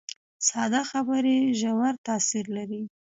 [0.47, 2.81] ساده خبرې ژور تاثیر لري